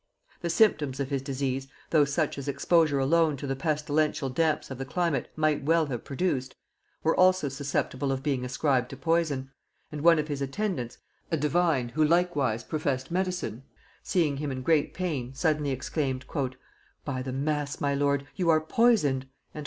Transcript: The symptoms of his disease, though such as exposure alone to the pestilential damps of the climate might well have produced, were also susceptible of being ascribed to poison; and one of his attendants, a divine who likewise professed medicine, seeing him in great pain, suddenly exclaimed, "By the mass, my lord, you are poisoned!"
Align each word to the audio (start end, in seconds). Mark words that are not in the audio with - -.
The 0.41 0.49
symptoms 0.49 0.99
of 0.99 1.11
his 1.11 1.21
disease, 1.21 1.67
though 1.91 2.05
such 2.05 2.39
as 2.39 2.47
exposure 2.47 2.97
alone 2.97 3.37
to 3.37 3.45
the 3.45 3.55
pestilential 3.55 4.31
damps 4.31 4.71
of 4.71 4.79
the 4.79 4.83
climate 4.83 5.29
might 5.35 5.61
well 5.61 5.85
have 5.85 6.03
produced, 6.03 6.55
were 7.03 7.15
also 7.15 7.49
susceptible 7.49 8.11
of 8.11 8.23
being 8.23 8.43
ascribed 8.43 8.89
to 8.89 8.97
poison; 8.97 9.51
and 9.91 10.01
one 10.01 10.17
of 10.17 10.27
his 10.27 10.41
attendants, 10.41 10.97
a 11.29 11.37
divine 11.37 11.89
who 11.89 12.03
likewise 12.03 12.63
professed 12.63 13.11
medicine, 13.11 13.61
seeing 14.01 14.37
him 14.37 14.51
in 14.51 14.63
great 14.63 14.95
pain, 14.95 15.35
suddenly 15.35 15.69
exclaimed, 15.69 16.25
"By 17.05 17.21
the 17.21 17.31
mass, 17.31 17.79
my 17.79 17.93
lord, 17.93 18.25
you 18.35 18.49
are 18.49 18.59
poisoned!" 18.59 19.27